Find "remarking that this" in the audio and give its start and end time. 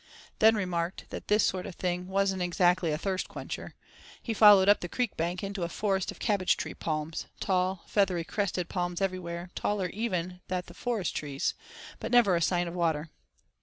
0.55-1.45